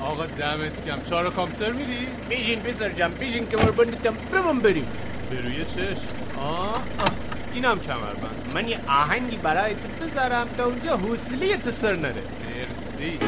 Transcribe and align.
آقا 0.00 0.26
دمت 0.26 0.86
کم 0.86 1.02
چهار 1.10 1.30
کامپیوتر 1.30 1.72
میری؟ 1.72 2.06
بیشین 2.28 2.60
پسر 2.60 2.88
جم 2.90 3.10
بیشین 3.20 3.46
کمر 3.46 3.70
بندتم 3.70 4.14
بمون 4.32 4.58
بریم. 4.60 4.86
به 5.30 5.40
روی 5.40 5.64
چشم. 5.64 6.08
آه, 6.40 6.74
آه. 6.74 6.82
اینم 7.54 7.78
کمربند. 7.78 8.50
من 8.54 8.68
یه 8.68 8.78
آهنگی 8.88 9.36
برای 9.36 9.74
تو 9.74 10.04
بذارم 10.04 10.48
تا 10.56 10.64
اونجا 10.64 10.96
حوصله 10.96 11.56
تو 11.56 11.70
سر 11.70 11.96
نره. 11.96 12.22
مرسی. 12.46 13.18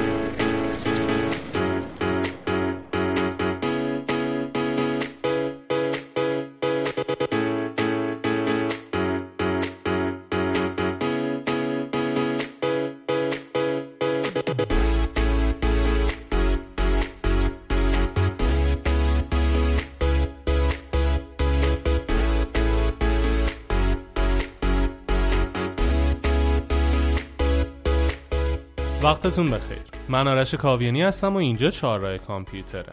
وقتتون 29.02 29.50
بخیر. 29.50 29.78
من 30.08 30.28
آرش 30.28 30.54
کاویانی 30.54 31.02
هستم 31.02 31.34
و 31.34 31.36
اینجا 31.36 31.70
چهارراه 31.70 32.18
کامپیوتره 32.18 32.92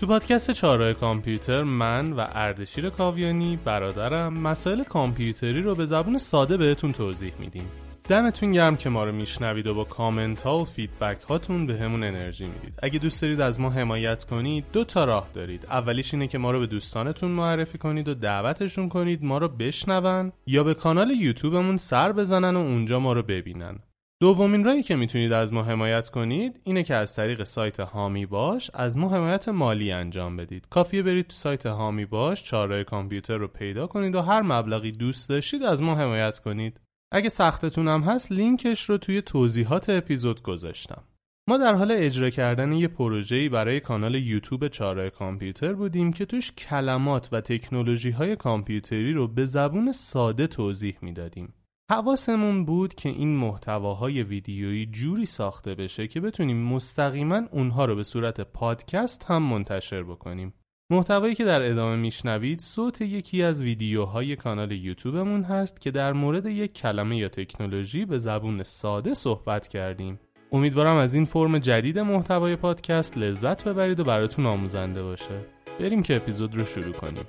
تو 0.00 0.06
پادکست 0.06 0.50
چهارراه 0.50 0.92
کامپیوتر 0.92 1.62
من 1.62 2.12
و 2.12 2.26
اردشیر 2.34 2.90
کاویانی 2.90 3.58
برادرم 3.64 4.32
مسائل 4.32 4.82
کامپیوتری 4.82 5.62
رو 5.62 5.74
به 5.74 5.84
زبون 5.84 6.18
ساده 6.18 6.56
بهتون 6.56 6.92
توضیح 6.92 7.32
میدیم. 7.38 7.70
دمتون 8.08 8.52
گرم 8.52 8.76
که 8.76 8.90
ما 8.90 9.04
رو 9.04 9.12
میشنوید 9.12 9.66
و 9.66 9.74
با 9.74 9.84
کامنت 9.84 10.42
ها 10.42 10.58
و 10.58 10.64
feedback 10.64 11.22
هاتون 11.22 11.66
بهمون 11.66 12.02
انرژی 12.02 12.46
می‌دید. 12.46 12.74
اگه 12.82 12.98
دوست 12.98 13.22
دارید 13.22 13.40
از 13.40 13.60
ما 13.60 13.70
حمایت 13.70 14.24
کنید 14.24 14.64
دو 14.72 14.84
تا 14.84 15.04
راه 15.04 15.28
دارید. 15.34 15.66
اولیش 15.70 16.14
اینه 16.14 16.26
که 16.26 16.38
ما 16.38 16.50
رو 16.50 16.60
به 16.60 16.66
دوستانتون 16.66 17.30
معرفی 17.30 17.78
کنید 17.78 18.08
و 18.08 18.14
دعوتشون 18.14 18.88
کنید 18.88 19.24
ما 19.24 19.38
رو 19.38 19.48
بشنون 19.48 20.32
یا 20.46 20.64
به 20.64 20.74
کانال 20.74 21.10
یوتیوبمون 21.10 21.76
سر 21.76 22.12
بزنن 22.12 22.56
و 22.56 22.60
اونجا 22.60 23.00
ما 23.00 23.12
رو 23.12 23.22
ببینن. 23.22 23.78
دومین 24.20 24.64
راهی 24.64 24.82
که 24.82 24.96
می‌تونید 24.96 25.32
از 25.32 25.52
ما 25.52 25.62
حمایت 25.62 26.08
کنید 26.08 26.60
اینه 26.64 26.82
که 26.82 26.94
از 26.94 27.14
طریق 27.14 27.44
سایت 27.44 27.80
هامی 27.80 28.26
باش 28.26 28.70
از 28.74 28.96
ما 28.96 29.08
حمایت 29.08 29.48
مالی 29.48 29.92
انجام 29.92 30.36
بدید. 30.36 30.66
کافیه 30.70 31.02
برید 31.02 31.26
تو 31.26 31.32
سایت 31.32 31.66
هامی 31.66 32.06
باش 32.06 32.42
چهارراه 32.42 32.84
کامپیوتر 32.84 33.36
رو 33.36 33.48
پیدا 33.48 33.86
کنید 33.86 34.14
و 34.14 34.20
هر 34.20 34.42
مبلغی 34.42 34.92
دوست 34.92 35.28
داشتید 35.28 35.62
از 35.62 35.82
ما 35.82 35.94
حمایت 35.94 36.38
کنید. 36.38 36.80
اگه 37.12 37.28
سختتون 37.28 37.88
هم 37.88 38.00
هست 38.00 38.32
لینکش 38.32 38.82
رو 38.82 38.98
توی 38.98 39.22
توضیحات 39.22 39.90
اپیزود 39.90 40.42
گذاشتم. 40.42 41.04
ما 41.48 41.56
در 41.56 41.74
حال 41.74 41.92
اجرا 41.92 42.30
کردن 42.30 42.72
یه 42.72 42.88
پروژه‌ای 42.88 43.48
برای 43.48 43.80
کانال 43.80 44.14
یوتیوب 44.14 44.68
چهارراه 44.68 45.10
کامپیوتر 45.10 45.72
بودیم 45.72 46.12
که 46.12 46.24
توش 46.24 46.52
کلمات 46.52 47.28
و 47.32 47.40
تکنولوژی 47.40 48.10
های 48.10 48.36
کامپیوتری 48.36 49.12
رو 49.12 49.28
به 49.28 49.44
زبون 49.44 49.92
ساده 49.92 50.46
توضیح 50.46 50.96
می‌دادیم. 51.02 51.54
حواسمون 51.90 52.64
بود 52.64 52.94
که 52.94 53.08
این 53.08 53.36
محتواهای 53.36 54.22
ویدیویی 54.22 54.86
جوری 54.86 55.26
ساخته 55.26 55.74
بشه 55.74 56.08
که 56.08 56.20
بتونیم 56.20 56.56
مستقیما 56.56 57.42
اونها 57.52 57.84
رو 57.84 57.96
به 57.96 58.02
صورت 58.02 58.40
پادکست 58.40 59.24
هم 59.24 59.42
منتشر 59.42 60.02
بکنیم. 60.02 60.54
محتوایی 60.90 61.34
که 61.34 61.44
در 61.44 61.62
ادامه 61.62 61.96
میشنوید 61.96 62.60
صوت 62.60 63.00
یکی 63.00 63.42
از 63.42 63.62
ویدیوهای 63.62 64.36
کانال 64.36 64.72
یوتیوبمون 64.72 65.42
هست 65.42 65.80
که 65.80 65.90
در 65.90 66.12
مورد 66.12 66.46
یک 66.46 66.72
کلمه 66.72 67.16
یا 67.16 67.28
تکنولوژی 67.28 68.04
به 68.04 68.18
زبون 68.18 68.62
ساده 68.62 69.14
صحبت 69.14 69.68
کردیم. 69.68 70.20
امیدوارم 70.52 70.96
از 70.96 71.14
این 71.14 71.24
فرم 71.24 71.58
جدید 71.58 71.98
محتوای 71.98 72.56
پادکست 72.56 73.18
لذت 73.18 73.68
ببرید 73.68 74.00
و 74.00 74.04
براتون 74.04 74.46
آموزنده 74.46 75.02
باشه. 75.02 75.46
بریم 75.80 76.02
که 76.02 76.16
اپیزود 76.16 76.56
رو 76.56 76.64
شروع 76.64 76.92
کنیم. 76.92 77.24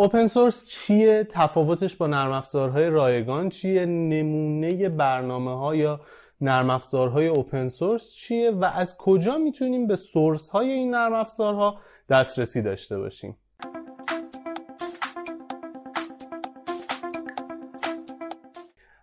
open 0.00 0.26
source 0.26 0.66
چیه؟ 0.66 1.24
تفاوتش 1.30 1.96
با 1.96 2.06
نرم 2.06 2.32
افزارهای 2.32 2.90
رایگان 2.90 3.48
چیه؟ 3.48 3.86
نمونه 3.86 4.88
برنامه 4.88 5.58
ها 5.58 5.74
یا 5.74 6.00
نرم 6.40 6.70
افزارهای 6.70 7.26
open 7.26 7.68
source 7.68 8.14
چیه؟ 8.14 8.50
و 8.50 8.64
از 8.64 8.96
کجا 8.96 9.38
می‌تونیم 9.38 9.86
به 9.86 9.96
source 9.96 10.50
های 10.50 10.70
این 10.70 10.94
نرم 10.94 11.12
افزارها 11.12 11.76
دسترسی 12.08 12.62
داشته 12.62 12.98
باشیم؟ 12.98 13.36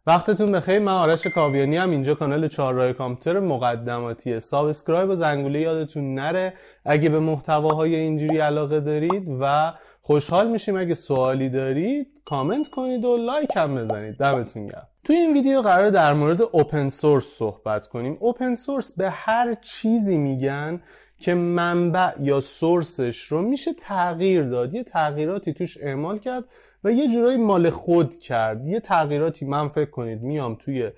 وقتتون 0.07 0.51
بخیر. 0.51 0.79
من 0.79 0.91
آرش 0.91 1.27
کاویانی‌ام 1.27 1.91
اینجا 1.91 2.15
کانال 2.15 2.47
چهارراه 2.47 2.93
کامپیوتر 2.93 3.39
مقدماتی 3.39 4.39
subscribe 4.39 5.09
و 5.09 5.15
زنگوله 5.15 5.59
یادتون 5.59 6.13
نره. 6.13 6.53
اگه 6.85 7.09
به 7.09 7.19
محتواهای 7.19 7.95
اینجوری 7.95 8.37
علاقه 8.37 8.79
دارید 8.79 9.37
و 9.41 9.73
خوشحال 10.07 10.47
میشیم. 10.51 10.77
اگه 10.77 10.93
سوالی 10.93 11.49
دارید 11.49 12.21
کامنت 12.25 12.67
کنید 12.67 13.05
و 13.05 13.17
لایک 13.17 13.49
هم 13.55 13.75
بزنید. 13.75 14.17
دمتون 14.17 14.67
گرم. 14.67 14.87
توی 15.03 15.15
این 15.15 15.33
ویدیو 15.33 15.61
قرار 15.61 15.89
در 15.89 16.13
مورد 16.13 16.41
اوپن 16.41 16.89
سورس 16.89 17.25
صحبت 17.25 17.87
کنیم. 17.87 18.17
اوپن 18.19 18.55
سورس 18.55 18.91
به 18.97 19.09
هر 19.09 19.53
چیزی 19.53 20.17
میگن. 20.17 20.81
که 21.25 21.33
منبع 21.33 22.11
یا 22.21 22.39
سورسش 22.39 23.17
رو 23.17 23.41
میشه 23.41 23.73
تغییر 23.73 24.43
داد. 24.43 24.73
یه 24.73 24.83
تغییراتی 24.83 25.53
توش 25.53 25.77
اعمال 25.81 26.19
کرد 26.19 26.43
و 26.83 26.91
یه 26.91 27.07
جورایی 27.07 27.37
مال 27.37 27.69
خود 27.69 28.19
کرد. 28.19 28.65
یه 28.67 28.79
تغییراتی 28.79 29.45
من 29.45 29.67
فکر 29.67 29.89
کنید 29.89 30.21
میام 30.21 30.55
توی 30.55 30.91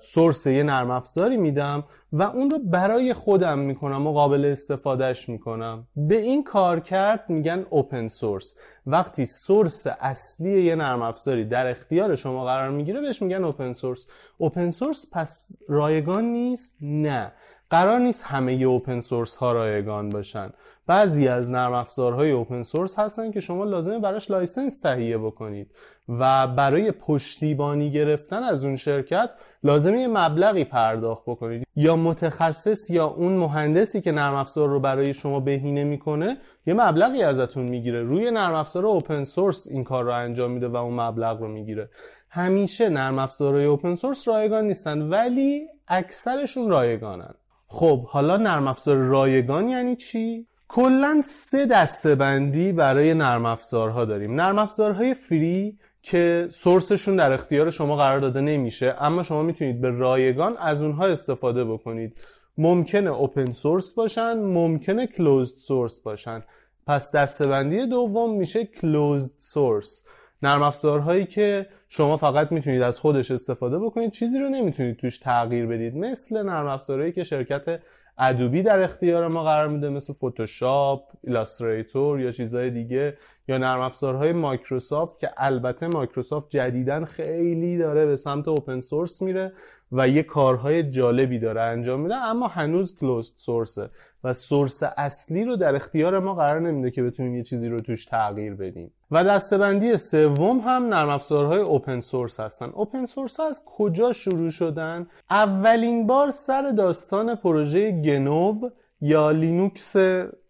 سورس 0.00 0.46
یه 0.46 0.62
نرم 0.62 0.90
افزاری 0.90 1.36
میدم 1.36 1.84
و 2.12 2.22
اون 2.22 2.50
رو 2.50 2.58
برای 2.58 3.12
خودم 3.12 3.58
می‌کنم 3.58 4.06
و 4.06 4.12
قابل 4.12 4.44
استفادهش 4.44 5.28
می‌کنم. 5.28 5.86
به 5.96 6.16
این 6.16 6.44
کار 6.44 6.80
کرد 6.80 7.24
میگن 7.28 7.66
open 7.70 8.08
source 8.08 8.54
وقتی 8.86 9.24
source 9.24 9.86
اصلی 10.00 10.62
یه 10.62 10.74
نرم 10.74 11.02
افزاری 11.02 11.44
در 11.44 11.66
اختیار 11.66 12.16
شما 12.16 12.44
قرار 12.44 12.70
می‌گیره 12.70 13.00
بهش 13.00 13.22
میگن 13.22 13.44
open 13.44 13.72
source 13.72 14.06
open 14.38 14.70
source 14.70 15.10
پس 15.12 15.52
رایگان 15.68 16.24
نیست؟ 16.24 16.76
نه. 16.80 17.32
قرار 17.70 17.98
نیست 17.98 18.24
همه 18.24 18.52
open 18.52 19.00
source 19.00 19.36
ها 19.36 19.52
رایگان 19.52 20.08
باشن. 20.08 20.50
بعضی 20.86 21.28
از 21.28 21.50
نرم 21.50 21.72
افزارهای 21.72 22.30
open 22.30 22.62
source 22.62 22.98
هستن 22.98 23.30
که 23.30 23.40
شما 23.40 23.64
لازمه 23.64 23.98
براش 23.98 24.30
license 24.30 24.80
تهیه 24.80 25.18
بکنید 25.18 25.70
و 26.08 26.46
برای 26.46 26.90
پشتیبانی 26.90 27.90
گرفتن 27.90 28.42
از 28.42 28.64
اون 28.64 28.76
شرکت 28.76 29.30
لازمه 29.62 30.00
یه 30.00 30.08
مبلغی 30.08 30.64
پرداخت 30.64 31.22
بکنید. 31.26 31.66
یا 31.76 31.96
متخصص 31.96 32.90
یا 32.90 33.06
اون 33.06 33.32
مهندسی 33.32 34.00
که 34.00 34.12
نرم 34.12 34.34
افزار 34.34 34.68
رو 34.68 34.80
برای 34.80 35.14
شما 35.14 35.40
بهینه 35.40 35.84
می‌کنه 35.84 36.36
یه 36.66 36.74
مبلغی 36.74 37.22
ازتون 37.22 37.64
می‌گیره. 37.64 38.02
روی 38.02 38.30
نرم 38.30 38.54
افزار 38.54 38.86
اوپن 38.86 39.24
سورس 39.24 39.68
این 39.70 39.84
کار 39.84 40.04
رو 40.04 40.12
انجام 40.12 40.50
میده 40.50 40.68
و 40.68 40.76
اون 40.76 41.00
مبلغ 41.00 41.40
رو 41.40 41.48
می‌گیره. 41.48 41.90
همیشه 42.30 42.88
نرم 42.88 43.18
افزارهای 43.18 43.64
اوپن 43.64 43.94
سورس 43.94 44.28
رایگان 44.28 44.64
نیستن 44.64 45.02
ولی 45.02 45.66
اکثرشون 45.88 46.68
رایگانن. 46.68 47.34
خب 47.68 48.04
حالا 48.06 48.36
نرم 48.36 48.68
افزار 48.68 48.96
رایگان 48.96 49.68
یعنی 49.68 49.96
چی؟ 49.96 50.46
کلا 50.68 51.22
سه 51.24 51.66
دسته 51.66 52.14
بندی 52.14 52.72
برای 52.72 53.14
نرم 53.14 53.46
افزارها 53.46 54.04
داریم. 54.04 54.34
نرم 54.34 54.58
افزارهای 54.58 55.14
فری 55.14 55.78
که 56.02 56.48
سورسشون 56.50 57.16
در 57.16 57.32
اختیار 57.32 57.70
شما 57.70 57.96
قرار 57.96 58.18
داده 58.18 58.40
نمیشه 58.40 58.96
اما 59.00 59.22
شما 59.22 59.42
می‌تونید 59.42 59.80
به 59.80 59.90
رایگان 59.90 60.56
از 60.56 60.82
اونها 60.82 61.06
استفاده 61.06 61.64
بکنید. 61.64 62.16
ممکنه 62.58 63.10
open 63.10 63.50
source 63.50 63.94
باشن 63.94 64.38
ممکنه 64.38 65.06
closed 65.06 65.56
source 65.56 66.00
باشن. 66.00 66.42
پس 66.86 67.12
دسته‌بندی 67.12 67.86
دوم 67.86 68.38
میشه 68.38 68.64
closed 68.64 69.32
source 69.38 70.04
نرم 70.42 70.62
افزارهایی 70.62 71.26
که 71.26 71.66
شما 71.88 72.16
فقط 72.16 72.52
می‌تونید 72.52 72.82
از 72.82 73.00
خودش 73.00 73.30
استفاده 73.30 73.78
بکنید 73.78 74.10
چیزی 74.10 74.38
رو 74.38 74.48
نمی‌تونید 74.48 74.96
توش 74.96 75.18
تغییر 75.18 75.66
بدید. 75.66 75.96
مثل 75.96 76.42
نرم 76.42 76.66
افزارهایی 76.66 77.12
که 77.12 77.24
شرکت 77.24 77.80
Adobe 78.18 78.62
در 78.62 78.82
اختیار 78.82 79.28
ما 79.28 79.44
قرار 79.44 79.68
میده 79.68 79.88
مثل 79.88 80.12
فتوشاپ، 80.12 81.02
Illustrator 81.24 82.20
یا 82.20 82.32
چیزهای 82.32 82.70
دیگه 82.70 83.16
یا 83.48 83.58
نرم 83.58 83.80
افزارهای 83.80 84.32
مایکروسافت 84.32 85.18
که 85.18 85.30
البته 85.36 85.86
مایکروسافت 85.86 86.50
جدیدا 86.50 87.04
خیلی 87.04 87.78
داره 87.78 88.06
به 88.06 88.16
سمت 88.16 88.48
open 88.48 88.80
source 88.80 89.22
میره. 89.22 89.52
و 89.92 90.08
یه 90.08 90.22
کارهای 90.22 90.90
جالبی 90.90 91.38
داره 91.38 91.60
انجام 91.60 92.00
میده 92.00 92.14
اما 92.14 92.46
هنوز 92.46 92.98
کلوزد 92.98 93.32
سورسه 93.36 93.90
و 94.24 94.32
سورس 94.32 94.82
اصلی 94.96 95.44
رو 95.44 95.56
در 95.56 95.76
اختیار 95.76 96.18
ما 96.18 96.34
قرار 96.34 96.60
نمیده 96.60 96.90
که 96.90 97.02
بتونیم 97.02 97.36
یه 97.36 97.42
چیزی 97.42 97.68
رو 97.68 97.78
توش 97.78 98.04
تغییر 98.04 98.54
بدیم. 98.54 98.92
و 99.10 99.24
دستبندی 99.24 99.96
سوم 99.96 100.58
هم 100.58 100.86
نرم 100.86 101.08
افزارهای 101.08 101.60
اوپن 101.60 102.00
سورس 102.00 102.40
هستن. 102.40 102.70
اوپن 102.74 103.04
سورس 103.04 103.40
از 103.40 103.62
کجا 103.66 104.12
شروع 104.12 104.50
شدن؟ 104.50 105.06
اولین 105.30 106.06
بار 106.06 106.30
سر 106.30 106.70
داستان 106.70 107.34
پروژه 107.34 108.02
گنوب 108.02 108.72
یا 109.00 109.30
لینوکس 109.30 109.96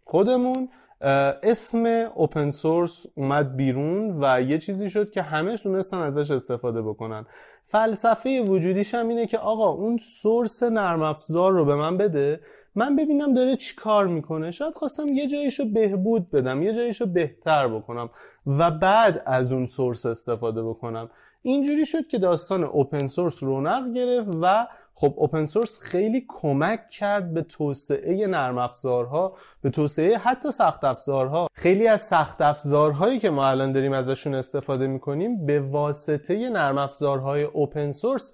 خودمون 0.05 0.69
اسم 1.01 1.87
اوپن 2.15 2.51
سورس 2.51 3.07
اومد 3.15 3.57
بیرون 3.57 4.25
و 4.25 4.43
یه 4.43 4.59
چیزی 4.59 4.91
شد 4.91 5.11
که 5.11 5.23
همه 5.23 5.57
تونستن 5.57 5.99
ازش 5.99 6.31
استفاده 6.31 6.83
بکنن. 6.83 7.27
فلسفه 7.67 8.43
وجودیش 8.43 8.95
هم 8.95 9.09
اینه 9.09 9.27
که 9.27 9.39
آقا 9.39 9.69
اون 9.69 9.97
سورس 9.97 10.63
نرم 10.63 11.03
افزار 11.03 11.53
رو 11.53 11.65
به 11.65 11.75
من 11.75 11.97
بده. 11.97 12.41
من 12.75 12.97
ببینم 12.97 13.35
داره 13.35 13.57
چی 13.57 13.77
کار 13.77 14.07
می‌کنه. 14.07 14.51
شاید 14.51 14.75
خواستم 14.75 15.07
یه 15.09 15.27
جاییشو 15.27 15.65
بهبود 15.65 16.31
بدم 16.31 16.63
یه 16.63 16.75
جاییشو 16.75 17.07
بهتر 17.07 17.69
بکنم 17.69 18.11
و 18.47 18.71
بعد 18.71 19.23
از 19.27 19.53
اون 19.53 19.67
سورس 19.67 20.07
استفاده 20.07 20.63
بکنم. 20.63 21.11
اینجوری 21.43 21.87
شد 21.87 22.07
که 22.07 22.19
داستان 22.19 22.65
اوپن 22.65 23.07
سورس 23.07 23.43
رونق 23.43 23.93
گرفت 23.93 24.29
و 24.43 24.67
خب 25.01 25.15
اوپن 25.17 25.47
سورس 25.47 25.81
خیلی 25.81 26.25
کمک 26.29 26.89
کرد 26.89 27.35
به 27.35 27.43
توسعه 27.43 28.27
نرم 28.27 28.59
افزارها 28.59 29.37
به 29.63 29.71
توسعه 29.71 30.19
حتی 30.19 30.51
سخت 30.51 30.85
افزارها 30.85 31.49
خیلی 31.53 31.89
از 31.89 32.03
سخت 32.03 32.41
افزارهایی 32.41 33.19
که 33.19 33.31
ما 33.31 33.49
الان 33.49 33.73
داریم 33.73 33.93
ازشون 33.93 34.35
استفاده 34.35 34.87
می‌کنیم 34.87 35.47
به 35.47 35.61
واسطه 35.61 36.49
نرم 36.49 36.79
افزارهای 36.79 37.43
اوپن 37.43 37.93
سورس 37.93 38.33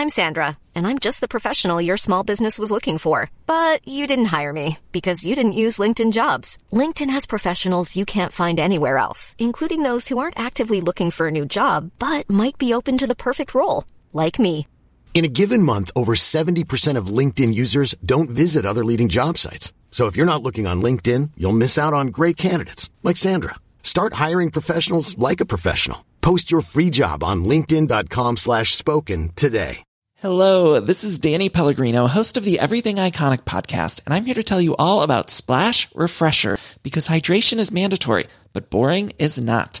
I'm 0.00 0.10
Sandra 0.18 0.48
and 0.74 0.86
I'm 0.88 1.00
just 1.06 1.18
the 1.20 1.34
professional 1.36 1.86
your 1.88 1.98
small 2.06 2.22
business 2.30 2.56
was 2.62 2.70
looking 2.76 2.98
for 3.04 3.16
but 3.54 3.78
you 3.96 4.04
didn't 4.06 4.32
hire 4.36 4.54
me 4.60 4.68
because 4.98 5.26
you 5.26 5.34
didn't 5.38 5.60
use 5.64 5.82
LinkedIn 5.82 6.12
Jobs 6.20 6.48
LinkedIn 6.80 7.10
has 7.16 7.34
professionals 7.34 7.96
you 7.98 8.06
can't 8.14 8.38
find 8.42 8.58
anywhere 8.58 8.98
else 9.06 9.22
including 9.46 9.80
those 9.82 10.04
who 10.06 10.18
aren't 10.18 10.44
actively 10.48 10.80
looking 10.88 11.10
for 11.16 11.24
a 11.26 11.36
new 11.38 11.46
job 11.58 11.78
but 12.06 12.22
might 12.42 12.56
be 12.64 12.74
open 12.78 12.96
to 12.98 13.08
the 13.10 13.22
perfect 13.28 13.52
role 13.60 13.80
like 14.18 14.38
me. 14.38 14.68
In 15.14 15.24
a 15.24 15.34
given 15.40 15.64
month, 15.64 15.90
over 15.96 16.14
70% 16.14 16.96
of 16.96 17.08
LinkedIn 17.18 17.52
users 17.52 17.96
don't 18.04 18.30
visit 18.30 18.64
other 18.64 18.84
leading 18.84 19.08
job 19.08 19.36
sites. 19.36 19.72
So 19.90 20.06
if 20.06 20.16
you're 20.16 20.32
not 20.32 20.44
looking 20.44 20.68
on 20.68 20.80
LinkedIn, 20.80 21.30
you'll 21.36 21.62
miss 21.64 21.76
out 21.76 21.92
on 21.92 22.14
great 22.18 22.36
candidates 22.36 22.88
like 23.02 23.16
Sandra. 23.16 23.56
Start 23.82 24.14
hiring 24.14 24.52
professionals 24.52 25.18
like 25.18 25.40
a 25.40 25.46
professional. 25.46 26.04
Post 26.20 26.52
your 26.52 26.60
free 26.60 26.90
job 26.90 27.24
on 27.24 27.44
linkedin.com/spoken 27.44 29.30
today. 29.34 29.78
Hello, 30.20 30.80
this 30.80 31.04
is 31.04 31.20
Danny 31.20 31.48
Pellegrino, 31.48 32.08
host 32.08 32.36
of 32.36 32.44
the 32.44 32.58
Everything 32.58 32.96
Iconic 32.96 33.44
podcast, 33.44 34.00
and 34.04 34.12
I'm 34.12 34.24
here 34.24 34.34
to 34.34 34.42
tell 34.42 34.60
you 34.60 34.74
all 34.74 35.02
about 35.02 35.30
Splash 35.30 35.86
Refresher 35.94 36.58
because 36.82 37.06
hydration 37.06 37.58
is 37.60 37.70
mandatory, 37.70 38.24
but 38.52 38.68
boring 38.68 39.12
is 39.20 39.40
not. 39.40 39.80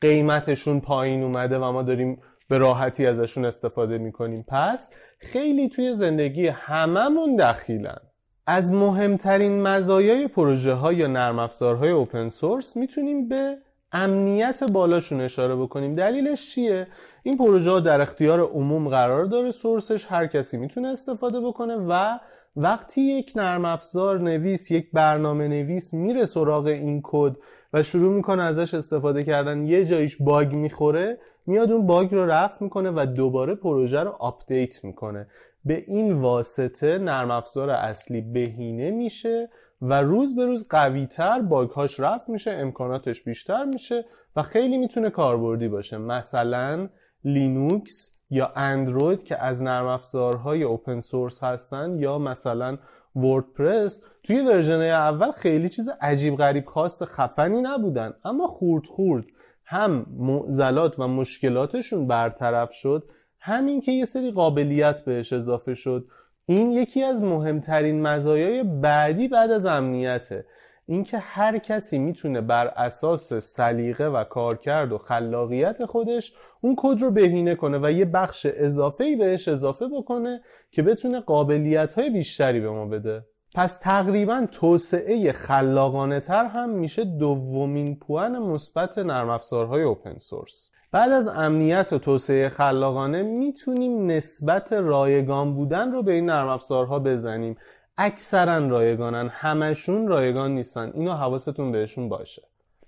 قیمتشون 0.00 0.80
پایین 0.80 1.22
اومده 1.22 1.58
و 1.58 1.72
ما 1.72 1.82
داریم 1.82 2.22
به 2.48 2.58
راحتی 2.58 3.06
ازشون 3.06 3.44
استفاده 3.44 3.98
می‌کنیم. 3.98 4.44
پس 4.48 4.90
خیلی 5.18 5.68
توی 5.68 5.94
زندگی 5.94 6.46
هممون 6.46 7.36
دخیلن. 7.36 7.98
از 8.46 8.72
مهمترین 8.72 9.62
مزایای 9.62 10.28
پروژه 10.28 10.72
ها 10.72 10.92
یا 10.92 11.06
نرم 11.06 11.38
افزارهای 11.38 11.90
اوپن 11.90 12.28
سورس 12.28 12.76
می‌تونیم 12.76 13.28
به 13.28 13.56
امنیت 13.92 14.72
بالاشون 14.72 15.20
اشاره 15.20 15.56
بکنیم. 15.56 15.94
دلیلش 15.94 16.54
چیه؟ 16.54 16.86
این 17.22 17.36
پروژه 17.36 17.70
ها 17.70 17.80
در 17.80 18.00
اختیار 18.00 18.40
عموم 18.40 18.88
قرار 18.88 19.24
داره 19.24 19.50
source 19.50 19.92
ش 19.92 20.06
هر 20.06 20.26
کسی 20.26 20.56
می‌تونه 20.56 20.88
استفاده 20.88 21.40
بکنه 21.40 21.76
و 21.76 22.18
وقتی 22.56 23.00
یک 23.00 23.32
نرم 23.36 23.64
افزار 23.64 24.20
نویس 24.20 24.70
یک 24.70 24.90
برنامه 24.92 25.48
نویس 25.48 25.94
میره 25.94 26.24
سراغ 26.24 26.66
این 26.66 27.00
کد 27.04 27.36
و 27.72 27.82
شروع 27.82 28.14
می‌کنه 28.14 28.42
ازش 28.42 28.74
استفاده 28.74 29.22
کردن. 29.22 29.64
یه 29.64 29.84
جاییش 29.84 30.16
bug 30.22 30.54
می‌خوره 30.54 31.18
میاد 31.46 31.72
اون 31.72 31.86
bug 31.86 32.14
رو 32.14 32.26
رفع 32.26 32.62
می‌کنه 32.62 32.90
و 32.90 33.06
دوباره 33.06 33.54
پروژه 33.54 34.00
رو 34.00 34.10
update 34.10 34.84
می‌کنه. 34.84 35.26
به 35.64 35.84
این 35.86 36.12
واسطه 36.12 36.98
نرم 36.98 37.30
افزار 37.30 37.70
اصلی 37.70 38.20
بهینه 38.20 38.90
میشه 38.90 39.50
و 39.82 40.02
روز 40.02 40.36
به 40.36 40.46
روز 40.46 40.68
قویتر 40.68 41.40
bug 41.40 41.70
هاش 41.70 42.00
رفع 42.00 42.28
میشه 42.28 42.50
امکاناتش 42.50 43.22
بیشتر 43.22 43.64
میشه 43.64 44.04
و 44.36 44.42
خیلی 44.42 44.78
می‌تونه 44.78 45.10
کاربردی 45.10 45.68
باشه. 45.68 45.98
مثلا 45.98 46.88
لینوکس 47.24 48.14
یا 48.30 48.52
اندروید 48.56 49.22
که 49.22 49.42
از 49.42 49.62
نرم 49.62 49.86
افزارهای 49.86 50.62
open 50.62 51.00
source 51.00 51.44
هستن 51.44 51.98
یا 51.98 52.18
مثلا 52.18 52.78
وردپرس 53.24 54.02
توی 54.22 54.40
version 54.40 54.80
اول 54.80 55.32
خیلی 55.32 55.68
چیز 55.68 55.88
عجیب 56.00 56.36
غریب 56.36 56.66
خاص 56.66 57.02
خفنی 57.02 57.62
نبودن. 57.62 58.12
اما 58.24 58.46
خورد 58.46 58.86
خورد. 58.86 59.24
هم 59.64 60.06
معضلات 60.18 60.98
و 60.98 61.08
مشکلاتشون 61.08 62.06
برطرف 62.06 62.72
شد 62.72 63.10
همین 63.40 63.80
که 63.80 63.92
یه 63.92 64.04
سری 64.04 64.30
قابلیت 64.30 65.00
بهش 65.00 65.32
اضافه 65.32 65.74
شد. 65.74 66.06
این 66.46 66.70
یکی 66.70 67.02
از 67.02 67.22
مهمترین 67.22 68.02
مزایای 68.02 68.62
بعدی 68.62 69.28
بعد 69.28 69.50
از 69.50 69.66
امنیته. 69.66 70.46
اینکه 70.88 71.18
هر 71.18 71.58
کسی 71.58 71.98
می‌تونه 71.98 72.40
بر 72.40 72.66
اساس 72.66 73.34
سلیقه 73.34 74.06
و 74.06 74.24
کارکرد 74.24 74.92
و 74.92 74.98
خلاقیت 74.98 75.86
خودش 75.86 76.32
اون 76.60 76.74
کد 76.78 77.02
رو 77.02 77.10
بهینه 77.10 77.54
کنه 77.54 77.78
و 77.82 77.92
یه 77.92 78.04
بخش 78.04 78.46
اضافه 78.50 79.04
ای 79.04 79.16
بهش 79.16 79.48
اضافه 79.48 79.86
بکنه 79.88 80.40
که 80.70 80.82
بتونه 80.82 81.20
قابلیت 81.20 81.94
های 81.94 82.10
بیشتری 82.10 82.60
به 82.60 82.70
ما 82.70 82.86
بده. 82.86 83.24
پس 83.54 83.78
تقریبا 83.78 84.46
توسعه 84.52 85.32
خلاقانه 85.32 86.20
تر 86.20 86.44
هم 86.44 86.70
میشه 86.70 87.04
دومین 87.04 87.98
پوان 87.98 88.38
مثبت 88.38 88.98
نرم 88.98 89.30
افزارهای 89.30 89.82
اوپن 89.82 90.18
سورس 90.18 90.70
بعد 90.92 91.12
از 91.12 91.28
امنیت 91.28 91.92
و 91.92 91.98
توسعه 91.98 92.48
خلاقانه 92.48 93.22
می‌تونیم 93.22 94.06
نسبت 94.10 94.72
رایگان 94.72 95.54
بودن 95.54 95.92
رو 95.92 96.02
به 96.02 96.12
این 96.12 96.26
نرم 96.26 96.48
افزارها 96.48 96.98
بزنیم. 96.98 97.56
اکثرا 98.00 98.68
رایگانن 98.68 99.28
همشون 99.28 100.08
رایگان 100.08 100.54
نیستن. 100.54 100.92
اینو 100.94 101.12
حواستون 101.12 101.72
بهشون 101.72 102.08
باشه. 102.08 102.42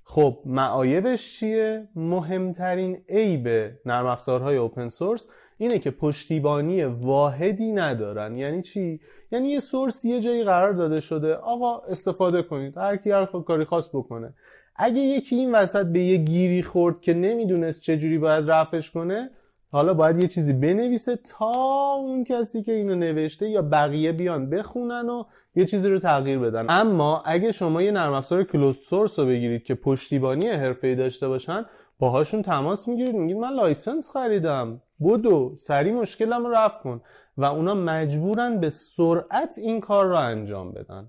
خب 0.05 0.39
معایبش 0.45 1.39
چیه؟ 1.39 1.89
مهمترین 1.97 3.03
عیب 3.09 3.49
نرم 3.87 4.07
افزارهای 4.07 4.57
اوپن 4.57 4.89
سورس 4.89 5.29
اینه 5.59 5.79
که 5.79 5.91
پشتیبانی 5.91 6.85
واحدی 6.85 7.73
ندارن. 7.73 8.37
یعنی 8.37 8.63
چی؟ 8.63 9.01
یعنی 9.33 9.49
یه 9.49 9.61
سورس 9.61 10.05
یه 10.05 10.21
جایی 10.21 10.45
قرار 10.45 10.73
داده 10.73 11.01
شده. 11.01 11.35
آقا 11.35 11.79
استفاده 11.79 12.43
کنید. 12.43 12.79
هر 12.79 12.97
کی 12.97 13.11
هر 13.11 13.27
کاری 13.27 13.65
خاص 13.65 13.89
بکنه. 13.89 14.35
اگه 14.77 15.01
یکی 15.01 15.37
این 15.37 15.53
وسط 15.53 15.87
به 15.87 16.01
یه 16.01 16.17
گیری 16.17 16.63
خورد 16.63 17.01
که 17.01 17.15
نمی‌دونست 17.15 17.83
چجوری 17.83 18.19
باید 18.19 18.51
رفعش 18.51 18.91
کنه 18.91 19.31
حالا 19.73 19.95
باید 19.95 20.23
یه 20.23 20.29
چیزی 20.29 20.53
بنویسه 20.53 21.17
تا 21.17 21.95
اون 21.99 22.25
کسی 22.25 22.63
که 22.63 22.73
اینو 22.73 22.95
نوشته 22.95 23.49
یا 23.49 23.63
بقیه 23.63 24.13
بیان 24.13 24.51
بخونن 24.51 25.09
و 25.09 25.25
یه 25.55 25.65
چیزی 25.67 25.89
رو 25.89 25.99
تغییر 25.99 26.39
بدن. 26.39 26.67
اما 26.69 27.23
اگه 27.27 27.53
شما 27.53 27.83
یه 27.83 27.91
نرم 27.91 28.13
افزار 28.13 28.45
closed 28.45 28.79
source 28.79 29.19
رو 29.19 29.27
بگیرید 29.27 29.65
که 29.65 29.75
پشتیبانی 29.75 30.49
حرفه‌ای 30.49 30.95
داشته 30.95 31.29
باشن 31.29 31.67
باهاشون 31.99 32.43
تماس 32.43 32.89
می‌گیرید 32.89 33.15
میگید 33.15 33.37
من 33.37 33.53
license 33.53 34.11
خریدم. 34.11 34.83
بدو 35.01 35.57
سریع 35.59 35.93
مشکلم 35.93 36.47
رو 36.47 36.53
رفع 36.53 36.83
کن. 36.83 37.01
و 37.37 37.45
اونا 37.45 37.75
مجبورن 37.75 38.61
به 38.61 38.69
سرعت 38.69 39.59
این 39.59 39.81
کار 39.81 40.07
رو 40.07 40.17
انجام 40.17 40.73
بدن. 40.73 41.09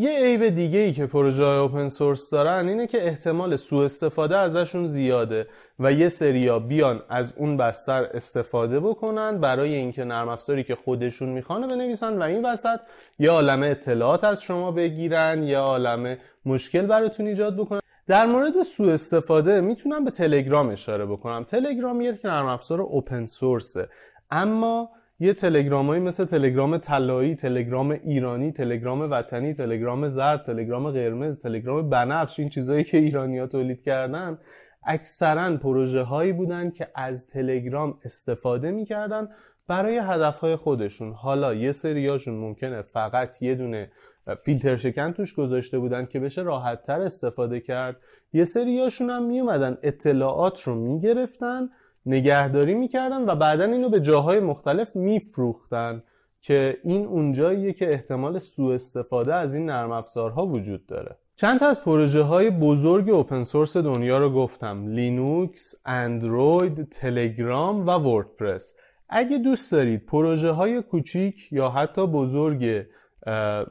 یه 0.00 0.18
عیب 0.18 0.48
دیگه 0.48 0.78
ای 0.78 0.92
که 0.92 1.06
پروژه 1.06 1.44
های 1.44 1.58
open 1.58 1.88
source 1.88 2.30
دارن 2.30 2.68
اینه 2.68 2.86
که 2.86 3.06
احتمال 3.06 3.56
سوء 3.56 3.84
استفاده 3.84 4.36
ازشون 4.36 4.86
زیاده 4.86 5.46
و 5.78 5.92
یه 5.92 6.08
سریا 6.08 6.58
بیان 6.58 7.02
از 7.08 7.32
اون 7.36 7.56
بستر 7.56 8.04
استفاده 8.14 8.80
بکنن 8.80 9.38
برای 9.40 9.74
اینکه 9.74 10.04
نرم 10.04 10.28
افزاری 10.28 10.64
که 10.64 10.74
خودشون 10.74 11.28
می‌خوان 11.28 11.66
بنویسن 11.66 12.18
و 12.18 12.22
این 12.22 12.44
وسط 12.44 12.80
یه 13.18 13.30
عالمه 13.30 13.66
اطلاعات 13.66 14.24
از 14.24 14.42
شما 14.42 14.70
بگیرن 14.70 15.42
یه 15.42 15.58
عالمه 15.58 16.18
مشکل 16.46 16.86
براتون 16.86 17.26
ایجاد 17.26 17.56
بکنن. 17.56 17.80
در 18.06 18.26
مورد 18.26 18.62
سوء 18.62 18.92
استفاده 18.92 19.60
می‌تونم 19.60 20.04
به 20.04 20.10
تلگرام 20.10 20.68
اشاره 20.68 21.06
بکنم. 21.06 21.44
تلگرام 21.44 22.00
یه 22.00 22.18
نرم 22.24 22.46
افزار 22.46 22.80
اوپن 22.80 23.26
سورسه 23.26 23.88
اما 24.30 24.90
یه 25.20 25.34
تلگرامایی 25.34 26.02
مثل 26.02 26.24
تلگرام 26.24 26.78
طلایی، 26.78 27.34
تلگرام 27.34 27.90
ایرانی، 27.90 28.52
تلگرام 28.52 29.10
وطنی، 29.10 29.54
تلگرام 29.54 30.08
زرد، 30.08 30.42
تلگرام 30.42 30.90
قرمز، 30.90 31.38
تلگرام 31.38 31.90
بنفش 31.90 32.40
این 32.40 32.48
چیزهایی 32.48 32.84
که 32.84 32.98
ایرانی 32.98 33.38
ها 33.38 33.46
تولید 33.46 33.82
کردن 33.82 34.38
اکثرا 34.86 35.56
پروژه 35.56 36.02
هایی 36.02 36.32
بودن 36.32 36.70
که 36.70 36.88
از 36.94 37.26
تلگرام 37.26 37.98
استفاده 38.04 38.70
می‌کردن 38.70 39.28
برای 39.68 39.98
هدف 39.98 40.38
های 40.38 40.56
خودشون. 40.56 41.12
حالا 41.12 41.54
یه 41.54 41.72
سریاشون 41.72 42.34
ممکنه 42.34 42.82
فقط 42.82 43.42
یه 43.42 43.54
دونه 43.54 43.90
فیلتر 44.44 44.76
شکن 44.76 45.12
توش 45.12 45.34
گذاشته 45.34 45.78
بودن 45.78 46.06
که 46.06 46.20
بشه 46.20 46.42
راحت 46.42 46.82
تر 46.82 47.00
استفاده 47.00 47.60
کرد. 47.60 47.96
یه 48.32 48.44
سریاشون 48.44 49.10
هم 49.10 49.26
میومدن 49.26 49.78
اطلاعات 49.82 50.62
رو 50.62 50.74
می‌گرفتن 50.74 51.68
نگهداری 52.06 52.74
می‌کردن 52.74 53.30
و 53.30 53.34
بعدا 53.34 53.64
اینو 53.64 53.88
به 53.88 54.00
جاهای 54.00 54.40
مختلف 54.40 54.96
میفروختن 54.96 56.02
که 56.40 56.78
این 56.84 57.06
اونجاییه 57.06 57.72
که 57.72 57.88
احتمال 57.88 58.38
سوء 58.38 58.74
استفاده 58.74 59.34
از 59.34 59.54
این 59.54 59.66
نرم 59.66 59.92
افزارها 59.92 60.46
وجود 60.46 60.86
داره. 60.86 61.16
چند 61.36 61.60
تا 61.60 61.66
از 61.66 61.84
پروژه 61.84 62.22
های 62.22 62.50
بزرگ 62.50 63.10
اوپن 63.10 63.42
سورس 63.42 63.76
دنیا 63.76 64.18
رو 64.18 64.30
گفتم. 64.30 64.86
لینوکس، 64.86 65.74
اندروید، 65.86 66.88
تلگرام 66.88 67.86
و 67.86 67.90
وردپرس. 67.90 68.74
اگه 69.08 69.38
دوست 69.38 69.72
دارید 69.72 70.06
پروژه 70.06 70.50
های 70.50 70.82
کوچیک 70.82 71.52
یا 71.52 71.68
حتی 71.68 72.06
بزرگ 72.06 72.86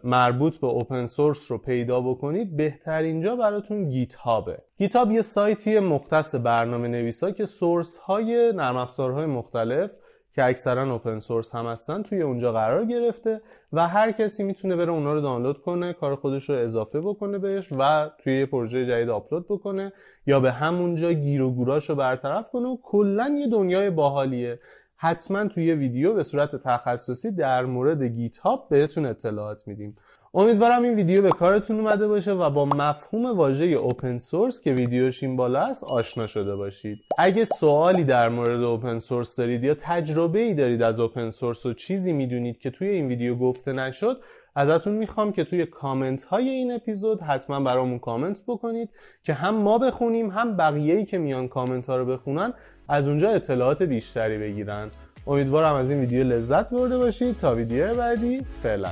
مربوط 0.04 0.58
به 0.58 0.68
اوپن 0.68 1.06
سورس 1.06 1.52
رو 1.52 1.58
پیدا 1.58 2.02
بکنید 2.02 2.58
بهترین 2.58 3.22
جا 3.22 3.36
براتون 3.36 3.90
گیت 3.90 4.16
هابه 4.16 4.58
گیت 4.78 4.96
هاب 4.96 5.12
یه 5.12 5.22
سایتی 5.22 5.80
مختص 5.80 6.36
برنامه 6.36 6.88
نویسا 6.88 7.32
که 7.32 7.46
سورس 7.46 7.98
های 7.98 8.52
نرم 8.56 8.78
افزارهای 8.78 9.26
مختلف 9.26 9.92
که 10.38 10.44
اکثرا 10.44 10.92
اوپن 10.94 11.20
سورس 11.20 11.56
هم 11.56 11.66
هستن 11.66 12.04
توی 12.04 12.22
اونجا 12.22 12.52
قرار 12.52 12.86
گرفته 12.86 13.42
و 13.74 13.88
هر 13.88 14.12
کسی 14.12 14.44
می‌تونه 14.44 14.76
بره 14.76 14.92
اونا 14.92 15.14
رو 15.14 15.22
دانلود 15.22 15.62
کنه 15.62 15.94
کار 15.94 16.16
خودش 16.16 16.50
رو 16.50 16.56
اضافه 16.56 17.02
بکنه 17.02 17.38
بهش 17.38 17.70
و 17.72 18.10
توی 18.24 18.40
یه 18.40 18.46
پروژه 18.46 18.86
جدید 18.86 19.10
آپلود 19.10 19.46
بکنه 19.50 19.94
یا 20.26 20.40
به 20.40 20.52
همونجا 20.52 21.12
گیر 21.12 21.42
و 21.42 21.52
گوراش 21.52 21.90
رو 21.90 21.96
برطرف 21.96 22.50
کنه. 22.50 22.68
و 22.68 22.78
کلا 22.84 23.36
یه 23.40 23.48
دنیای 23.48 23.90
باحالیه. 23.90 24.60
حتما 24.98 25.48
توی 25.48 25.74
ویدیو 25.74 26.14
به 26.14 26.24
صورت 26.24 26.56
تخصصی 26.56 27.32
در 27.32 27.66
مورد 27.66 28.04
گیت 28.04 28.38
هاب 28.38 28.68
بهتون 28.70 29.06
اطلاعات 29.06 29.68
میدیم. 29.68 29.96
امیدوارم 30.34 30.84
این 30.84 30.96
ویدیو 30.96 31.22
به 31.22 31.30
کارتون 31.30 31.80
اومده 31.80 32.08
باشه 32.08 32.32
و 32.32 32.50
با 32.50 32.66
مفهوم 32.66 33.38
واژه 33.38 33.66
اوپن 33.66 34.18
سورس 34.18 34.62
که 34.62 34.72
ویدیوش 34.72 35.24
این 35.24 35.36
بالا 35.36 35.60
است 35.60 35.84
آشنا 35.84 36.28
شده 36.28 36.56
باشید. 36.56 37.00
اگه 37.18 37.44
سوالی 37.44 38.04
در 38.04 38.30
مورد 38.30 38.64
اوپن 38.64 39.00
سورس 39.00 39.36
دارید 39.36 39.64
یا 39.64 39.76
تجربه 39.80 40.40
ای 40.40 40.54
دارید 40.54 40.82
از 40.82 41.00
اوپن 41.00 41.30
سورس 41.30 41.66
و 41.66 41.74
چیزی 41.74 42.14
می‌دونید 42.14 42.60
که 42.60 42.70
توی 42.70 42.88
این 42.88 43.08
ویدیو 43.08 43.36
گفته 43.36 43.72
نشد 43.72 44.22
ازتون 44.56 44.94
می‌خوام 44.94 45.32
که 45.32 45.44
توی 45.44 45.66
کامنت 45.66 46.24
های 46.24 46.50
این 46.50 46.72
اپیزود 46.72 47.22
حتما 47.22 47.60
برامون 47.60 48.00
کامنت 48.00 48.42
بکنید 48.48 48.90
که 49.24 49.34
هم 49.34 49.56
ما 49.56 49.78
بخونیم 49.78 50.30
هم 50.30 50.58
بقیه‌ای 50.58 51.06
که 51.06 51.18
میان 51.18 51.48
کامنت 51.48 51.90
ها 51.90 51.98
رو 51.98 52.06
بخونن 52.06 52.54
از 52.90 53.08
اونجا 53.08 53.30
اطلاعات 53.30 53.84
بیشتری 53.84 54.38
بگیرن. 54.38 54.88
امیدوارم 55.28 55.76
از 55.76 55.90
این 55.90 56.00
ویدیو 56.00 56.24
لذت 56.24 56.70
برده 56.70 56.98
باشید. 56.98 57.38
تا 57.38 57.56
ویدیو 57.56 57.96
بعدی 57.96 58.42
فعلا. 58.64 58.92